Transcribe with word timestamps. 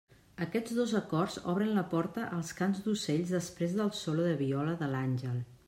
Aquests 0.43 0.71
dos 0.77 0.93
acords 0.99 1.35
obren 1.53 1.69
la 1.75 1.83
porta 1.91 2.25
als 2.39 2.51
cants 2.61 2.81
d'ocells 2.87 3.35
després 3.39 3.77
del 3.83 3.95
solo 4.01 4.27
de 4.33 4.35
viola 4.43 4.77
de 4.85 4.93
l'àngel. 4.95 5.41